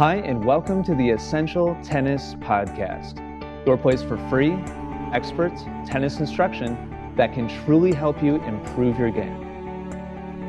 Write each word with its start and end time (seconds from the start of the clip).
Hi, 0.00 0.14
and 0.14 0.42
welcome 0.42 0.82
to 0.84 0.94
the 0.94 1.10
Essential 1.10 1.76
Tennis 1.82 2.32
Podcast, 2.36 3.18
your 3.66 3.76
place 3.76 4.02
for 4.02 4.16
free, 4.30 4.52
expert 5.12 5.52
tennis 5.84 6.20
instruction 6.20 7.12
that 7.16 7.34
can 7.34 7.46
truly 7.66 7.92
help 7.92 8.22
you 8.22 8.36
improve 8.44 8.98
your 8.98 9.10
game. 9.10 9.92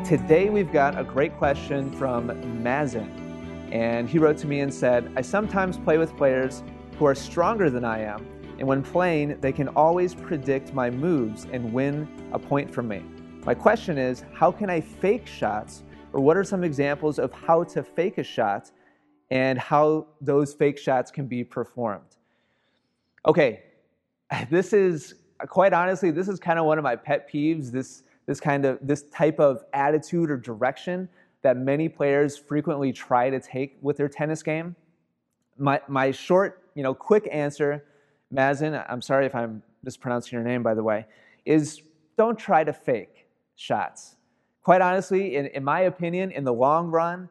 Today, 0.05 0.49
we've 0.49 0.71
got 0.71 0.97
a 0.97 1.03
great 1.03 1.35
question 1.35 1.91
from 1.97 2.63
Mazin, 2.63 3.69
and 3.73 4.09
he 4.09 4.19
wrote 4.19 4.37
to 4.37 4.47
me 4.47 4.61
and 4.61 4.73
said, 4.73 5.11
I 5.17 5.21
sometimes 5.21 5.77
play 5.77 5.97
with 5.97 6.15
players 6.15 6.63
who 6.97 7.05
are 7.05 7.13
stronger 7.13 7.69
than 7.69 7.83
I 7.83 8.03
am, 8.03 8.25
and 8.57 8.65
when 8.65 8.81
playing, 8.81 9.37
they 9.41 9.51
can 9.51 9.67
always 9.67 10.15
predict 10.15 10.73
my 10.73 10.89
moves 10.89 11.45
and 11.51 11.73
win 11.73 12.07
a 12.31 12.39
point 12.39 12.73
from 12.73 12.87
me. 12.87 13.03
My 13.45 13.53
question 13.53 13.97
is, 13.97 14.23
how 14.33 14.49
can 14.49 14.69
I 14.69 14.79
fake 14.79 15.27
shots, 15.27 15.83
or 16.13 16.21
what 16.21 16.37
are 16.37 16.45
some 16.45 16.63
examples 16.63 17.19
of 17.19 17.33
how 17.33 17.65
to 17.65 17.83
fake 17.83 18.17
a 18.17 18.23
shot? 18.23 18.71
And 19.31 19.57
how 19.57 20.07
those 20.19 20.53
fake 20.53 20.77
shots 20.77 21.09
can 21.09 21.25
be 21.25 21.43
performed. 21.43 22.17
Okay, 23.25 23.63
this 24.49 24.73
is 24.73 25.15
quite 25.47 25.73
honestly, 25.73 26.11
this 26.11 26.27
is 26.27 26.39
kind 26.39 26.59
of 26.59 26.65
one 26.65 26.77
of 26.77 26.83
my 26.83 26.95
pet 26.95 27.31
peeves. 27.31 27.71
This 27.71 28.03
this 28.27 28.39
kind 28.39 28.65
of 28.65 28.77
this 28.81 29.03
type 29.09 29.39
of 29.39 29.63
attitude 29.73 30.29
or 30.29 30.37
direction 30.37 31.09
that 31.41 31.57
many 31.57 31.89
players 31.89 32.37
frequently 32.37 32.91
try 32.91 33.29
to 33.29 33.39
take 33.39 33.77
with 33.81 33.97
their 33.97 34.09
tennis 34.09 34.43
game. 34.43 34.75
My 35.57 35.81
my 35.87 36.11
short, 36.11 36.69
you 36.75 36.83
know, 36.83 36.93
quick 36.93 37.27
answer, 37.31 37.85
Mazin. 38.29 38.79
I'm 38.87 39.01
sorry 39.01 39.25
if 39.25 39.33
I'm 39.33 39.63
mispronouncing 39.83 40.35
your 40.37 40.43
name, 40.43 40.61
by 40.61 40.73
the 40.73 40.83
way, 40.83 41.05
is 41.45 41.81
don't 42.17 42.37
try 42.37 42.63
to 42.63 42.73
fake 42.73 43.27
shots. 43.55 44.17
Quite 44.63 44.81
honestly, 44.81 45.37
in, 45.37 45.47
in 45.47 45.63
my 45.63 45.81
opinion, 45.81 46.31
in 46.31 46.43
the 46.43 46.53
long 46.53 46.91
run, 46.91 47.29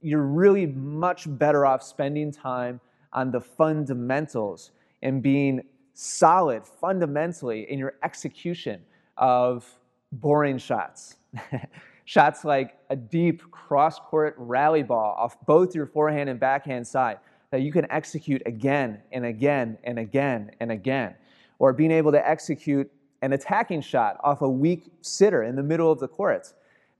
you're 0.00 0.22
really 0.22 0.66
much 0.66 1.24
better 1.26 1.66
off 1.66 1.82
spending 1.82 2.32
time 2.32 2.80
on 3.12 3.30
the 3.30 3.40
fundamentals 3.40 4.72
and 5.02 5.22
being 5.22 5.62
solid 5.94 6.64
fundamentally 6.64 7.70
in 7.70 7.78
your 7.78 7.94
execution 8.02 8.80
of 9.16 9.66
boring 10.12 10.58
shots. 10.58 11.16
shots 12.04 12.44
like 12.44 12.76
a 12.90 12.96
deep 12.96 13.48
cross 13.50 13.98
court 13.98 14.34
rally 14.36 14.82
ball 14.82 15.14
off 15.18 15.36
both 15.46 15.74
your 15.74 15.86
forehand 15.86 16.28
and 16.28 16.40
backhand 16.40 16.86
side 16.86 17.18
that 17.50 17.62
you 17.62 17.72
can 17.72 17.86
execute 17.90 18.42
again 18.46 19.00
and 19.12 19.24
again 19.24 19.78
and 19.84 19.98
again 19.98 20.50
and 20.60 20.72
again. 20.72 21.14
Or 21.58 21.72
being 21.72 21.90
able 21.90 22.12
to 22.12 22.28
execute 22.28 22.90
an 23.22 23.32
attacking 23.32 23.82
shot 23.82 24.16
off 24.24 24.40
a 24.40 24.48
weak 24.48 24.90
sitter 25.02 25.42
in 25.42 25.54
the 25.54 25.62
middle 25.62 25.92
of 25.92 26.00
the 26.00 26.08
court 26.08 26.52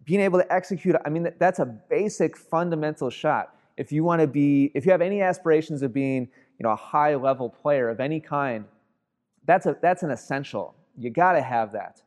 being 0.04 0.20
able 0.20 0.38
to 0.38 0.52
execute, 0.52 0.96
I 1.04 1.10
mean, 1.10 1.32
that's 1.38 1.58
a 1.58 1.66
basic 1.66 2.36
fundamental 2.36 3.10
shot. 3.10 3.54
If 3.76 3.92
you 3.92 4.04
want 4.04 4.20
to 4.20 4.26
be, 4.26 4.70
if 4.74 4.84
you 4.84 4.92
have 4.92 5.00
any 5.00 5.22
aspirations 5.22 5.82
of 5.82 5.92
being, 5.92 6.28
you 6.58 6.64
know, 6.64 6.70
a 6.70 6.76
high 6.76 7.14
level 7.14 7.48
player 7.48 7.88
of 7.88 8.00
any 8.00 8.20
kind, 8.20 8.64
that's, 9.46 9.66
a, 9.66 9.76
that's 9.80 10.02
an 10.02 10.10
essential. 10.10 10.74
You 10.96 11.10
got 11.10 11.32
to 11.32 11.42
have 11.42 11.72
that. 11.72 12.02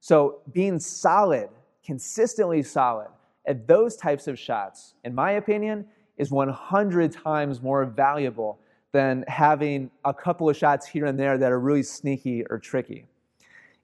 So 0.00 0.40
being 0.52 0.78
solid, 0.78 1.48
consistently 1.84 2.62
solid 2.62 3.08
at 3.46 3.66
those 3.66 3.96
types 3.96 4.28
of 4.28 4.38
shots, 4.38 4.94
in 5.04 5.14
my 5.14 5.32
opinion, 5.32 5.86
is 6.18 6.30
100 6.30 7.12
times 7.12 7.62
more 7.62 7.84
valuable 7.84 8.60
than 8.92 9.24
having 9.28 9.90
a 10.04 10.14
couple 10.14 10.48
of 10.48 10.56
shots 10.56 10.86
here 10.86 11.06
and 11.06 11.18
there 11.18 11.38
that 11.38 11.52
are 11.52 11.60
really 11.60 11.82
sneaky 11.82 12.44
or 12.50 12.58
tricky. 12.58 13.06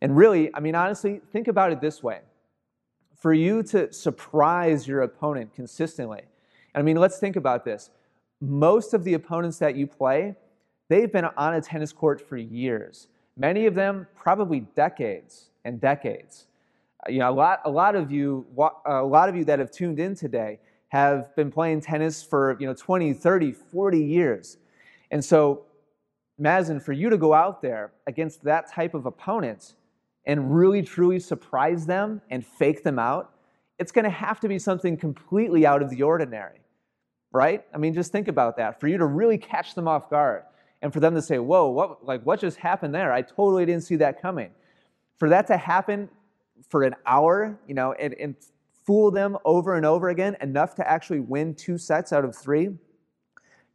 And 0.00 0.16
really, 0.16 0.54
I 0.54 0.60
mean, 0.60 0.74
honestly, 0.74 1.20
think 1.32 1.48
about 1.48 1.72
it 1.72 1.80
this 1.80 2.02
way 2.02 2.20
for 3.24 3.32
you 3.32 3.62
to 3.62 3.90
surprise 3.90 4.86
your 4.86 5.00
opponent 5.00 5.54
consistently. 5.54 6.20
I 6.74 6.82
mean, 6.82 6.98
let's 6.98 7.18
think 7.18 7.36
about 7.36 7.64
this. 7.64 7.88
Most 8.42 8.92
of 8.92 9.02
the 9.02 9.14
opponents 9.14 9.56
that 9.60 9.76
you 9.76 9.86
play, 9.86 10.34
they've 10.90 11.10
been 11.10 11.24
on 11.38 11.54
a 11.54 11.62
tennis 11.62 11.90
court 11.90 12.20
for 12.20 12.36
years. 12.36 13.08
Many 13.38 13.64
of 13.64 13.74
them, 13.74 14.06
probably 14.14 14.60
decades 14.76 15.46
and 15.64 15.80
decades. 15.80 16.48
Uh, 17.00 17.12
you 17.12 17.20
know, 17.20 17.30
a 17.30 17.32
lot, 17.32 17.62
a 17.64 17.70
lot 17.70 17.96
of 17.96 18.12
you, 18.12 18.44
a 18.84 19.02
lot 19.02 19.30
of 19.30 19.36
you 19.36 19.46
that 19.46 19.58
have 19.58 19.70
tuned 19.70 19.98
in 19.98 20.14
today 20.14 20.58
have 20.88 21.34
been 21.34 21.50
playing 21.50 21.80
tennis 21.80 22.22
for 22.22 22.58
you 22.60 22.66
know 22.66 22.74
20, 22.74 23.14
30, 23.14 23.52
40 23.52 24.04
years. 24.04 24.58
And 25.10 25.24
so, 25.24 25.62
Mazin, 26.38 26.78
for 26.78 26.92
you 26.92 27.08
to 27.08 27.16
go 27.16 27.32
out 27.32 27.62
there 27.62 27.90
against 28.06 28.44
that 28.44 28.70
type 28.70 28.92
of 28.92 29.06
opponent 29.06 29.72
and 30.26 30.54
really 30.54 30.82
truly 30.82 31.18
surprise 31.18 31.86
them 31.86 32.20
and 32.30 32.44
fake 32.44 32.82
them 32.82 32.98
out, 32.98 33.34
it's 33.78 33.92
going 33.92 34.04
to 34.04 34.10
have 34.10 34.40
to 34.40 34.48
be 34.48 34.58
something 34.58 34.96
completely 34.96 35.66
out 35.66 35.82
of 35.82 35.90
the 35.90 36.02
ordinary, 36.02 36.60
right? 37.32 37.64
I 37.74 37.78
mean, 37.78 37.94
just 37.94 38.12
think 38.12 38.28
about 38.28 38.56
that. 38.56 38.80
For 38.80 38.88
you 38.88 38.98
to 38.98 39.06
really 39.06 39.38
catch 39.38 39.74
them 39.74 39.88
off 39.88 40.08
guard 40.08 40.44
and 40.80 40.92
for 40.92 41.00
them 41.00 41.14
to 41.14 41.22
say, 41.22 41.38
whoa, 41.38 41.68
what, 41.68 42.04
like, 42.04 42.22
what 42.22 42.40
just 42.40 42.56
happened 42.58 42.94
there? 42.94 43.12
I 43.12 43.22
totally 43.22 43.66
didn't 43.66 43.82
see 43.82 43.96
that 43.96 44.22
coming. 44.22 44.50
For 45.18 45.28
that 45.28 45.46
to 45.48 45.56
happen 45.56 46.08
for 46.68 46.84
an 46.84 46.94
hour, 47.06 47.58
you 47.66 47.74
know, 47.74 47.92
and, 47.92 48.14
and 48.14 48.36
fool 48.86 49.10
them 49.10 49.36
over 49.44 49.74
and 49.74 49.84
over 49.84 50.10
again 50.10 50.36
enough 50.40 50.74
to 50.76 50.88
actually 50.88 51.20
win 51.20 51.54
two 51.54 51.78
sets 51.78 52.12
out 52.12 52.24
of 52.24 52.36
three, 52.36 52.70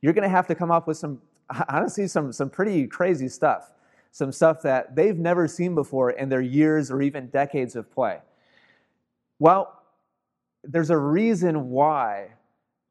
you're 0.01 0.13
going 0.13 0.23
to 0.23 0.29
have 0.29 0.47
to 0.47 0.55
come 0.55 0.71
up 0.71 0.87
with 0.87 0.97
some, 0.97 1.21
honestly, 1.69 2.07
some, 2.07 2.31
some 2.31 2.49
pretty 2.49 2.87
crazy 2.87 3.27
stuff 3.27 3.71
some 4.11 4.31
stuff 4.31 4.61
that 4.63 4.95
they've 4.95 5.17
never 5.17 5.47
seen 5.47 5.75
before 5.75 6.11
in 6.11 6.29
their 6.29 6.41
years 6.41 6.91
or 6.91 7.01
even 7.01 7.27
decades 7.27 7.75
of 7.75 7.91
play. 7.91 8.19
Well, 9.39 9.81
there's 10.63 10.89
a 10.89 10.97
reason 10.97 11.69
why 11.69 12.29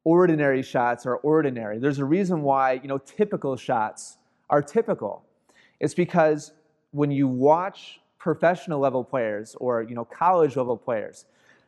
ordinary 0.05 0.63
shots 0.63 1.05
are 1.05 1.17
ordinary. 1.17 1.79
There's 1.79 1.99
a 1.99 2.05
reason 2.05 2.43
why, 2.43 2.75
you 2.75 2.89
know, 2.89 2.99
typical 2.99 3.57
shots 3.57 4.17
are 4.49 4.63
typical. 4.63 5.25
It's 5.81 5.95
because 5.95 6.53
when 6.93 7.11
you 7.11 7.29
watch 7.29 8.01
professional 8.19 8.81
level 8.81 9.05
players 9.05 9.55
or, 9.61 9.83
you 9.83 9.95
know, 9.95 10.05
college 10.05 10.57
level 10.57 10.77
players, 10.77 11.27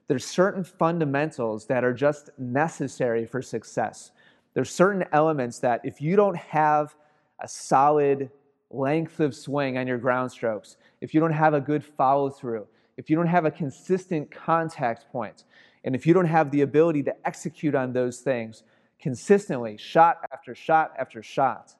there's 0.08 0.24
certain 0.24 0.64
fundamentals 0.64 1.66
that 1.66 1.84
are 1.84 1.92
just 1.92 2.30
necessary 2.38 3.26
for 3.26 3.42
success. 3.42 4.12
There's 4.54 4.70
certain 4.70 5.04
elements 5.12 5.58
that 5.60 5.82
if 5.84 6.00
you 6.00 6.16
don't 6.16 6.36
have 6.36 6.96
a 7.40 7.46
solid 7.46 8.30
length 8.70 9.20
of 9.20 9.34
swing 9.34 9.76
on 9.78 9.86
your 9.86 9.98
ground 9.98 10.30
strokes, 10.30 10.76
if 11.00 11.12
you 11.12 11.20
don't 11.20 11.32
have 11.32 11.54
a 11.54 11.60
good 11.60 11.84
follow 11.84 12.30
through, 12.30 12.66
if 12.96 13.10
you 13.10 13.16
don't 13.16 13.26
have 13.26 13.44
a 13.44 13.50
consistent 13.50 14.30
contact 14.30 15.10
point, 15.10 15.44
and 15.84 15.94
if 15.94 16.06
you 16.06 16.14
don't 16.14 16.26
have 16.26 16.50
the 16.50 16.60
ability 16.62 17.02
to 17.02 17.14
execute 17.26 17.74
on 17.74 17.92
those 17.92 18.20
things 18.20 18.62
consistently, 19.00 19.76
shot 19.76 20.18
after 20.32 20.54
shot 20.54 20.92
after 20.98 21.22
shot, 21.22 21.74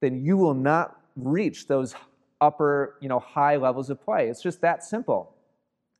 then 0.00 0.24
you 0.24 0.36
will 0.36 0.54
not 0.54 1.00
reach 1.16 1.66
those 1.66 1.94
upper, 2.40 2.96
you 3.00 3.08
know, 3.08 3.18
high 3.18 3.56
levels 3.56 3.90
of 3.90 4.00
play. 4.00 4.28
It's 4.28 4.42
just 4.42 4.60
that 4.60 4.82
simple. 4.82 5.34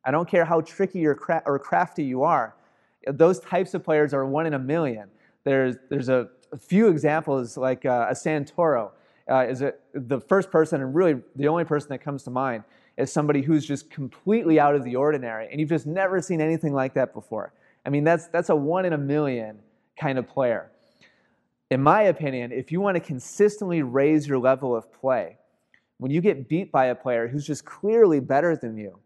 I 0.05 0.11
don't 0.11 0.29
care 0.29 0.45
how 0.45 0.61
tricky 0.61 1.07
or, 1.07 1.15
cra- 1.15 1.43
or 1.47 1.59
crafty 1.59 2.05
you 2.05 2.23
are. 2.23 2.57
Those 3.07 3.41
types 3.41 3.75
of 3.75 3.85
players 3.85 4.15
are 4.15 4.25
one 4.25 4.47
in 4.47 4.55
a 4.55 4.59
million. 4.59 5.09
There's, 5.45 5.77
there's 5.91 6.09
a, 6.09 6.29
a 6.53 6.59
few 6.59 6.89
examples 6.89 7.57
like 7.57 7.85
uh, 7.85 8.07
a 8.11 8.15
Santoro 8.15 8.91
uh, 9.31 9.47
is 9.49 9.63
it 9.63 9.81
the 9.95 10.21
first 10.21 10.51
person 10.51 10.81
and 10.81 10.95
really 10.95 11.21
the 11.37 11.49
only 11.49 11.65
person 11.65 11.89
that 11.91 11.99
comes 11.99 12.23
to 12.25 12.31
mind 12.31 12.65
is 12.97 13.13
somebody 13.13 13.43
who's 13.43 13.65
just 13.65 13.91
completely 13.91 14.61
out 14.61 14.75
of 14.75 14.85
the 14.85 14.97
ordinary 14.97 15.49
and 15.51 15.61
you've 15.61 15.71
just 15.71 15.87
never 15.87 16.21
seen 16.21 16.41
anything 16.41 16.73
like 16.73 16.95
that 16.95 17.15
before. 17.15 17.53
I 17.87 17.91
mean, 17.91 18.05
that's, 18.05 18.27
that's 18.29 18.51
a 18.51 18.57
one 18.57 18.85
in 18.85 18.93
a 18.93 18.99
million 18.99 19.59
kind 19.99 20.19
of 20.19 20.29
player. 20.29 20.71
In 21.71 21.83
my 21.83 22.03
opinion, 22.03 22.53
if 22.53 22.71
you 22.71 22.81
want 22.81 22.97
to 22.97 23.01
consistently 23.01 23.83
raise 23.83 24.27
your 24.27 24.39
level 24.39 24.77
of 24.77 24.93
play, 24.93 25.39
when 25.99 26.11
you 26.11 26.21
get 26.21 26.49
beat 26.49 26.71
by 26.71 26.87
a 26.87 26.95
player 26.95 27.29
who's 27.29 27.47
just 27.47 27.65
clearly 27.65 28.21
better 28.21 28.57
than 28.57 28.77
you, 28.77 28.99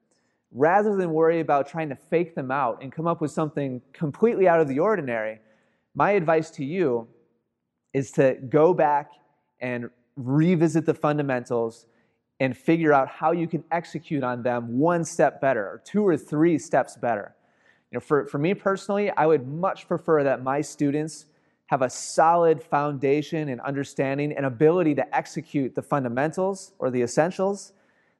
rather 0.50 0.96
than 0.96 1.12
worry 1.12 1.40
about 1.40 1.68
trying 1.68 1.88
to 1.90 1.94
fake 1.94 2.34
them 2.34 2.50
out 2.50 2.82
and 2.82 2.90
come 2.90 3.06
up 3.06 3.20
with 3.20 3.30
something 3.30 3.80
completely 3.92 4.48
out 4.48 4.60
of 4.60 4.68
the 4.68 4.78
ordinary, 4.78 5.38
my 5.94 6.12
advice 6.12 6.50
to 6.50 6.64
you 6.64 7.06
is 7.92 8.10
to 8.12 8.34
go 8.48 8.74
back 8.74 9.10
and 9.60 9.90
revisit 10.16 10.86
the 10.86 10.94
fundamentals 10.94 11.86
and 12.40 12.56
figure 12.56 12.92
out 12.92 13.08
how 13.08 13.32
you 13.32 13.46
can 13.46 13.64
execute 13.70 14.22
on 14.22 14.42
them 14.42 14.78
one 14.78 15.04
step 15.04 15.40
better 15.40 15.64
or 15.64 15.82
two 15.84 16.06
or 16.06 16.16
three 16.16 16.58
steps 16.58 16.96
better. 16.96 17.34
You 17.90 17.96
know, 17.96 18.00
for, 18.00 18.26
for 18.26 18.38
me 18.38 18.52
personally, 18.54 19.10
I 19.10 19.26
would 19.26 19.46
much 19.46 19.88
prefer 19.88 20.24
that 20.24 20.42
my 20.42 20.60
students 20.60 21.26
have 21.66 21.82
a 21.82 21.90
solid 21.90 22.62
foundation 22.62 23.48
and 23.48 23.60
understanding 23.62 24.32
and 24.32 24.46
ability 24.46 24.94
to 24.94 25.16
execute 25.16 25.74
the 25.74 25.82
fundamentals 25.82 26.72
or 26.78 26.90
the 26.90 27.02
essentials. 27.02 27.72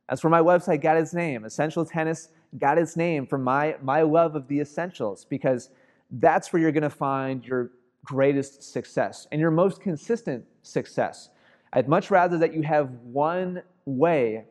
That's 0.09 0.25
where 0.25 0.31
my 0.31 0.41
website 0.41 0.83
got 0.83 0.97
its 0.97 1.15
name. 1.15 1.45
Essential 1.45 1.85
Tennis 1.85 2.29
got 2.59 2.79
its 2.79 2.97
name 2.97 3.27
from 3.27 3.43
my, 3.43 3.77
my 3.83 4.03
love 4.03 4.35
of 4.35 4.49
the 4.49 4.61
essentials 4.61 5.25
because 5.25 5.71
that's 6.11 6.53
where 6.53 6.63
you're 6.63 6.73
going 6.73 6.83
to 6.83 6.91
find 6.91 7.45
your 7.45 7.71
greatest 8.05 8.63
success 8.63 9.27
and 9.33 9.41
your 9.41 9.51
most 9.51 9.81
consistent 9.81 10.45
success. 10.63 11.29
I'd 11.73 11.89
much 11.89 12.11
rather 12.11 12.39
that 12.39 12.55
you 12.55 12.63
have 12.63 12.91
one 13.03 13.63
way 13.85 14.45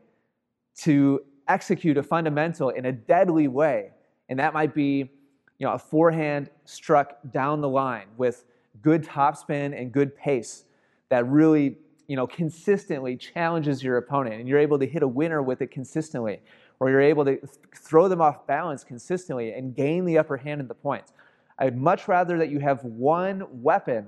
to 0.77 1.21
execute 1.47 1.97
a 1.97 2.03
fundamental 2.03 2.69
in 2.69 2.85
a 2.85 2.91
deadly 2.91 3.47
way, 3.47 3.91
and 4.29 4.39
that 4.39 4.53
might 4.53 4.73
be 4.73 5.09
you 5.57 5.65
know, 5.65 5.73
a 5.73 5.79
forehand 5.79 6.49
struck 6.65 7.17
down 7.31 7.61
the 7.61 7.69
line 7.69 8.07
with 8.17 8.45
good 8.81 9.03
topspin 9.03 9.79
and 9.79 9.91
good 9.91 10.15
pace 10.15 10.65
that 11.09 11.25
really, 11.27 11.77
you 12.07 12.15
know, 12.15 12.27
consistently 12.27 13.15
challenges 13.15 13.81
your 13.81 13.97
opponent 13.97 14.35
and 14.35 14.49
you're 14.49 14.59
able 14.59 14.77
to 14.77 14.85
hit 14.85 15.01
a 15.01 15.07
winner 15.07 15.41
with 15.41 15.61
it 15.61 15.71
consistently, 15.71 16.41
or 16.79 16.89
you're 16.89 17.01
able 17.01 17.23
to 17.23 17.37
th- 17.37 17.49
throw 17.73 18.07
them 18.07 18.19
off 18.19 18.45
balance 18.47 18.83
consistently 18.83 19.53
and 19.53 19.75
gain 19.75 20.03
the 20.03 20.17
upper 20.17 20.35
hand 20.35 20.59
in 20.59 20.67
the 20.67 20.73
points. 20.73 21.13
I'd 21.57 21.77
much 21.77 22.07
rather 22.09 22.37
that 22.37 22.49
you 22.49 22.59
have 22.59 22.83
one 22.83 23.47
weapon 23.49 24.07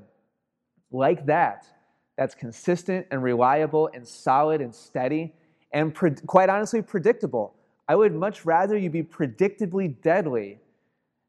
like 0.92 1.26
that 1.28 1.66
that's 2.18 2.36
consistent 2.36 3.08
and 3.12 3.22
reliable 3.22 3.90
and 3.94 4.06
solid 4.06 4.60
and 4.60 4.74
steady 4.74 5.34
and 5.72 5.94
pre- 5.94 6.12
quite 6.26 6.50
honestly 6.50 6.82
predictable. 6.82 7.54
I 7.88 7.96
would 7.96 8.14
much 8.14 8.46
rather 8.46 8.78
you 8.78 8.90
be 8.90 9.04
predictably 9.04 10.02
deadly 10.02 10.60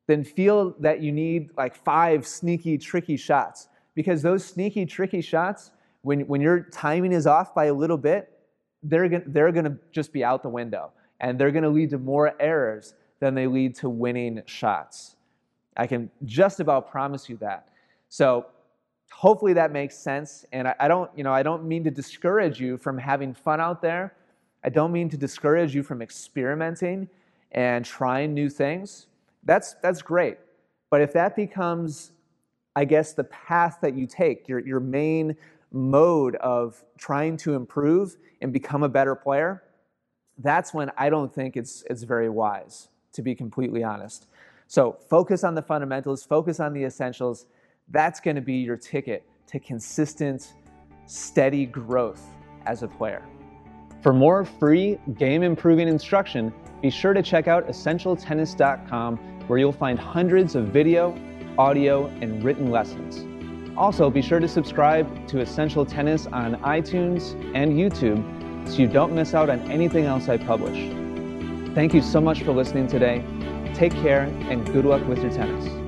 than 0.06 0.24
feel 0.24 0.74
that 0.80 1.00
you 1.00 1.12
need 1.12 1.50
like 1.56 1.76
five 1.76 2.26
sneaky, 2.26 2.78
tricky 2.78 3.16
shots. 3.16 3.68
Because 3.94 4.22
those 4.22 4.44
sneaky, 4.44 4.86
tricky 4.86 5.20
shots, 5.20 5.70
when, 6.02 6.20
when 6.20 6.40
your 6.40 6.60
timing 6.60 7.12
is 7.12 7.26
off 7.26 7.54
by 7.54 7.66
a 7.66 7.74
little 7.74 7.98
bit, 7.98 8.32
they're, 8.82 9.08
they're 9.26 9.52
gonna 9.52 9.76
just 9.92 10.12
be 10.12 10.24
out 10.24 10.42
the 10.42 10.48
window. 10.48 10.92
And 11.20 11.38
they're 11.38 11.50
gonna 11.50 11.68
lead 11.68 11.90
to 11.90 11.98
more 11.98 12.34
errors 12.40 12.94
than 13.20 13.34
they 13.34 13.46
lead 13.46 13.74
to 13.76 13.90
winning 13.90 14.42
shots. 14.46 15.16
I 15.76 15.86
can 15.86 16.10
just 16.24 16.60
about 16.60 16.90
promise 16.90 17.28
you 17.28 17.36
that. 17.38 17.68
So 18.08 18.46
hopefully 19.10 19.52
that 19.54 19.72
makes 19.72 19.96
sense. 19.96 20.44
And 20.52 20.68
I, 20.68 20.74
I, 20.80 20.88
don't, 20.88 21.10
you 21.16 21.24
know, 21.24 21.32
I 21.32 21.42
don't 21.42 21.64
mean 21.64 21.84
to 21.84 21.90
discourage 21.90 22.60
you 22.60 22.76
from 22.76 22.98
having 22.98 23.34
fun 23.34 23.60
out 23.60 23.82
there. 23.82 24.14
I 24.64 24.68
don't 24.68 24.92
mean 24.92 25.08
to 25.10 25.16
discourage 25.16 25.74
you 25.74 25.82
from 25.82 26.02
experimenting 26.02 27.08
and 27.52 27.84
trying 27.84 28.34
new 28.34 28.50
things. 28.50 29.06
That's, 29.44 29.74
that's 29.82 30.02
great. 30.02 30.38
But 30.90 31.00
if 31.00 31.12
that 31.12 31.36
becomes, 31.36 32.12
I 32.76 32.84
guess, 32.84 33.12
the 33.12 33.24
path 33.24 33.78
that 33.82 33.94
you 33.94 34.06
take, 34.06 34.48
your, 34.48 34.60
your 34.60 34.80
main 34.80 35.36
mode 35.72 36.36
of 36.36 36.82
trying 36.96 37.36
to 37.38 37.54
improve 37.54 38.16
and 38.40 38.52
become 38.52 38.82
a 38.82 38.88
better 38.88 39.14
player, 39.14 39.62
that's 40.38 40.72
when 40.72 40.90
I 40.96 41.10
don't 41.10 41.34
think 41.34 41.56
it's, 41.56 41.84
it's 41.90 42.04
very 42.04 42.28
wise, 42.28 42.88
to 43.12 43.22
be 43.22 43.34
completely 43.34 43.82
honest. 43.82 44.26
So 44.66 44.98
focus 45.08 45.44
on 45.44 45.54
the 45.54 45.62
fundamentals, 45.62 46.24
focus 46.24 46.60
on 46.60 46.72
the 46.72 46.84
essentials. 46.84 47.46
That's 47.90 48.20
going 48.20 48.36
to 48.36 48.42
be 48.42 48.54
your 48.54 48.76
ticket 48.76 49.24
to 49.48 49.58
consistent, 49.58 50.54
steady 51.06 51.66
growth 51.66 52.22
as 52.66 52.82
a 52.82 52.88
player. 52.88 53.24
For 54.02 54.12
more 54.12 54.44
free 54.44 54.98
game 55.16 55.42
improving 55.42 55.88
instruction, 55.88 56.52
be 56.82 56.90
sure 56.90 57.12
to 57.12 57.22
check 57.22 57.48
out 57.48 57.66
essentialtennis.com 57.66 59.16
where 59.48 59.58
you'll 59.58 59.72
find 59.72 59.98
hundreds 59.98 60.54
of 60.54 60.68
video, 60.68 61.18
audio, 61.56 62.06
and 62.20 62.44
written 62.44 62.70
lessons. 62.70 63.24
Also, 63.76 64.10
be 64.10 64.22
sure 64.22 64.40
to 64.40 64.48
subscribe 64.48 65.26
to 65.28 65.40
Essential 65.40 65.86
Tennis 65.86 66.26
on 66.26 66.56
iTunes 66.56 67.32
and 67.54 67.72
YouTube 67.72 68.68
so 68.68 68.76
you 68.76 68.86
don't 68.86 69.14
miss 69.14 69.34
out 69.34 69.48
on 69.48 69.60
anything 69.70 70.04
else 70.04 70.28
I 70.28 70.36
publish. 70.36 70.92
Thank 71.74 71.94
you 71.94 72.02
so 72.02 72.20
much 72.20 72.42
for 72.42 72.52
listening 72.52 72.86
today. 72.86 73.24
Take 73.74 73.92
care 73.92 74.22
and 74.22 74.66
good 74.72 74.84
luck 74.84 75.06
with 75.06 75.22
your 75.22 75.32
tennis. 75.32 75.87